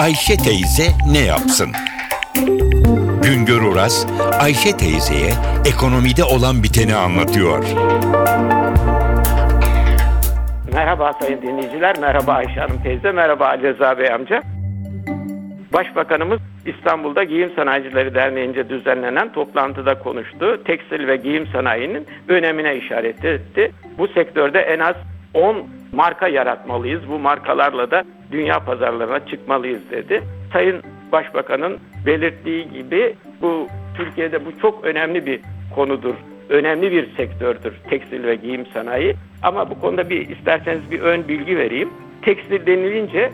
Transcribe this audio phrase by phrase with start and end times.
[0.00, 1.68] Ayşe teyze ne yapsın?
[3.22, 4.06] Güngör Oras,
[4.40, 5.30] Ayşe teyzeye
[5.70, 7.64] ekonomide olan biteni anlatıyor.
[10.74, 14.42] Merhaba sayın dinleyiciler, merhaba Ayşe Hanım teyze, merhaba Ali Rıza Bey amca.
[15.72, 20.64] Başbakanımız İstanbul'da Giyim Sanayicileri Derneği'nce düzenlenen toplantıda konuştu.
[20.64, 23.72] Tekstil ve giyim sanayinin önemine işaret etti.
[23.98, 24.96] Bu sektörde en az
[25.34, 25.56] 10
[25.92, 27.08] marka yaratmalıyız.
[27.08, 30.22] Bu markalarla da dünya pazarlarına çıkmalıyız dedi.
[30.52, 33.66] Sayın Başbakan'ın belirttiği gibi bu
[33.96, 35.40] Türkiye'de bu çok önemli bir
[35.74, 36.14] konudur.
[36.48, 39.14] Önemli bir sektördür tekstil ve giyim sanayi.
[39.42, 41.88] Ama bu konuda bir isterseniz bir ön bilgi vereyim.
[42.22, 43.30] Tekstil denilince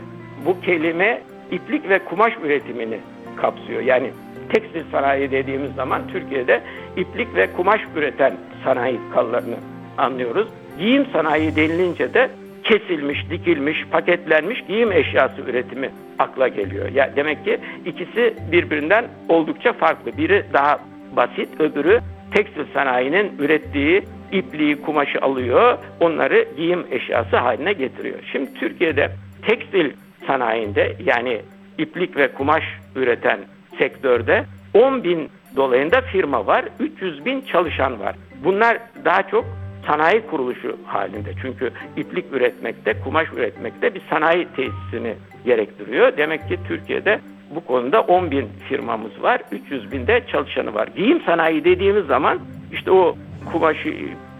[0.46, 2.98] bu kelime iplik ve kumaş üretimini
[3.36, 3.82] kapsıyor.
[3.82, 4.10] Yani
[4.48, 6.60] tekstil sanayi dediğimiz zaman Türkiye'de
[6.96, 8.32] iplik ve kumaş üreten
[8.64, 9.56] sanayi kallarını
[9.98, 10.48] anlıyoruz.
[10.78, 12.30] Giyim sanayi denilince de
[12.68, 16.88] kesilmiş, dikilmiş, paketlenmiş giyim eşyası üretimi akla geliyor.
[16.88, 20.16] Ya demek ki ikisi birbirinden oldukça farklı.
[20.16, 20.78] Biri daha
[21.16, 22.00] basit, öbürü
[22.34, 28.18] tekstil sanayinin ürettiği ipliği, kumaşı alıyor, onları giyim eşyası haline getiriyor.
[28.32, 29.10] Şimdi Türkiye'de
[29.42, 29.92] tekstil
[30.26, 31.40] sanayinde yani
[31.78, 32.64] iplik ve kumaş
[32.96, 33.38] üreten
[33.78, 38.16] sektörde 10 bin dolayında firma var, 300 bin çalışan var.
[38.44, 39.44] Bunlar daha çok
[39.86, 41.30] sanayi kuruluşu halinde.
[41.42, 46.16] Çünkü iplik üretmekte, kumaş üretmekte bir sanayi tesisini gerektiriyor.
[46.16, 47.20] Demek ki Türkiye'de
[47.54, 50.88] bu konuda 10 bin firmamız var, 300 bin de çalışanı var.
[50.96, 52.38] Giyim sanayi dediğimiz zaman
[52.72, 53.16] işte o
[53.52, 53.94] kumaşı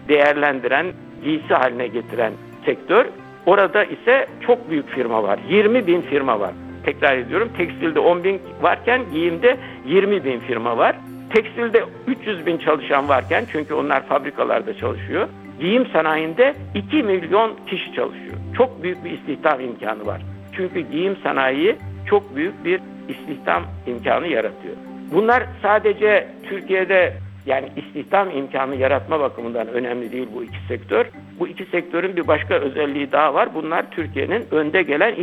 [0.07, 0.85] değerlendiren,
[1.23, 2.33] giysi haline getiren
[2.65, 3.05] sektör.
[3.45, 5.39] Orada ise çok büyük firma var.
[5.49, 6.51] 20 bin firma var.
[6.85, 10.95] Tekrar ediyorum tekstilde 10 bin varken giyimde 20 bin firma var.
[11.29, 15.27] Tekstilde 300 bin çalışan varken çünkü onlar fabrikalarda çalışıyor.
[15.59, 18.35] Giyim sanayinde 2 milyon kişi çalışıyor.
[18.57, 20.21] Çok büyük bir istihdam imkanı var.
[20.53, 21.75] Çünkü giyim sanayi
[22.09, 24.75] çok büyük bir istihdam imkanı yaratıyor.
[25.11, 27.13] Bunlar sadece Türkiye'de
[27.45, 31.05] yani istihdam imkanı yaratma bakımından önemli değil bu iki sektör.
[31.39, 33.49] Bu iki sektörün bir başka özelliği daha var.
[33.55, 35.15] Bunlar Türkiye'nin önde gelen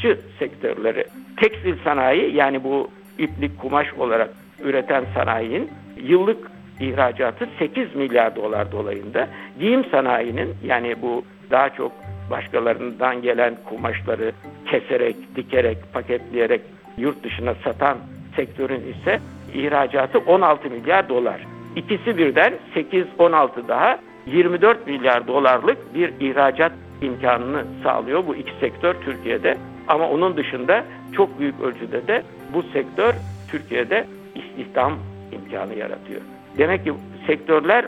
[0.00, 1.04] ihracatçı sektörleri.
[1.36, 2.88] Tekstil sanayi yani bu
[3.18, 4.30] iplik kumaş olarak
[4.62, 6.50] üreten sanayinin yıllık
[6.80, 9.28] ihracatı 8 milyar dolar dolayında.
[9.58, 11.92] Giyim sanayinin yani bu daha çok
[12.30, 14.32] başkalarından gelen kumaşları
[14.66, 16.60] keserek, dikerek, paketleyerek
[16.96, 17.98] yurt dışına satan
[18.36, 19.20] sektörün ise
[19.54, 21.40] ihracatı 16 milyar dolar.
[21.76, 26.72] İkisi birden 8-16 daha 24 milyar dolarlık bir ihracat
[27.02, 29.56] imkanını sağlıyor bu iki sektör Türkiye'de.
[29.90, 32.22] Ama onun dışında çok büyük ölçüde de
[32.54, 33.14] bu sektör
[33.48, 34.92] Türkiye'de istihdam
[35.32, 36.20] imkanı yaratıyor.
[36.58, 36.92] Demek ki
[37.26, 37.86] sektörler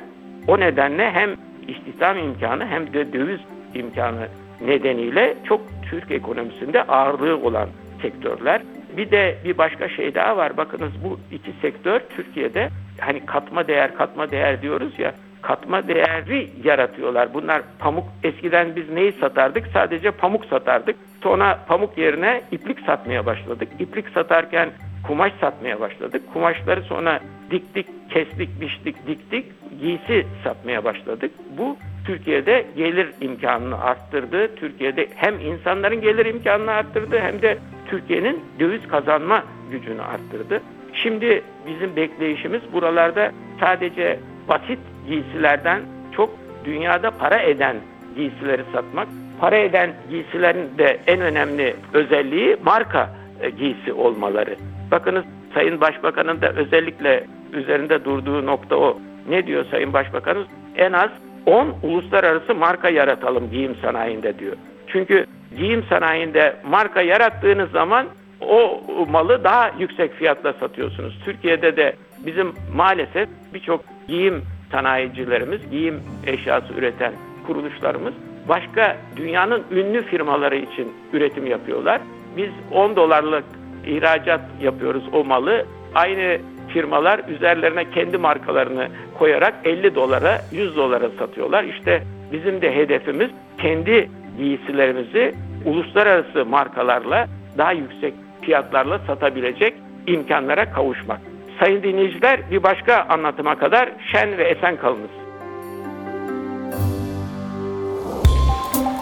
[0.48, 1.30] o nedenle hem
[1.68, 3.40] istihdam imkanı hem de döviz
[3.74, 4.28] imkanı
[4.60, 7.68] nedeniyle çok Türk ekonomisinde ağırlığı olan
[8.02, 8.62] sektörler.
[8.96, 10.56] Bir de bir başka şey daha var.
[10.56, 12.68] Bakınız bu iki sektör Türkiye'de
[13.00, 17.34] hani katma değer katma değer diyoruz ya katma değeri yaratıyorlar.
[17.34, 19.66] Bunlar pamuk eskiden biz neyi satardık?
[19.72, 20.96] Sadece pamuk satardık.
[21.22, 23.68] Sonra pamuk yerine iplik satmaya başladık.
[23.78, 24.70] İplik satarken
[25.06, 26.22] kumaş satmaya başladık.
[26.32, 27.20] Kumaşları sonra
[27.50, 29.46] diktik, kestik, biçtik, diktik,
[29.80, 31.30] giysi satmaya başladık.
[31.58, 31.76] Bu
[32.06, 34.54] Türkiye'de gelir imkanını arttırdı.
[34.56, 40.62] Türkiye'de hem insanların gelir imkanını arttırdı hem de Türkiye'nin döviz kazanma gücünü arttırdı.
[40.92, 45.82] Şimdi bizim bekleyişimiz buralarda sadece basit giysilerden
[46.16, 46.30] çok
[46.64, 47.76] dünyada para eden
[48.16, 49.08] giysileri satmak.
[49.40, 54.56] Para eden giysilerin de en önemli özelliği marka e, giysi olmaları.
[54.90, 55.24] Bakınız
[55.54, 58.98] Sayın Başbakan'ın da özellikle üzerinde durduğu nokta o.
[59.28, 60.48] Ne diyor Sayın Başbakanımız?
[60.76, 61.10] En az
[61.46, 64.56] 10 uluslararası marka yaratalım giyim sanayinde diyor.
[64.86, 65.26] Çünkü
[65.56, 68.06] giyim sanayinde marka yarattığınız zaman
[68.40, 71.18] o malı daha yüksek fiyatla satıyorsunuz.
[71.24, 71.96] Türkiye'de de
[72.26, 74.42] bizim maalesef birçok giyim
[74.72, 77.12] sanayicilerimiz, giyim eşyası üreten
[77.46, 78.14] kuruluşlarımız
[78.48, 82.00] başka dünyanın ünlü firmaları için üretim yapıyorlar.
[82.36, 83.44] Biz 10 dolarlık
[83.86, 85.66] ihracat yapıyoruz o malı.
[85.94, 86.38] Aynı
[86.68, 88.88] firmalar üzerlerine kendi markalarını
[89.18, 91.64] koyarak 50 dolara 100 dolara satıyorlar.
[91.64, 92.02] İşte
[92.32, 97.26] bizim de hedefimiz kendi giysilerimizi uluslararası markalarla
[97.58, 99.74] daha yüksek fiyatlarla satabilecek
[100.06, 101.31] imkanlara kavuşmak.
[101.62, 105.10] Sayın dinleyiciler bir başka anlatıma kadar şen ve esen kalınız.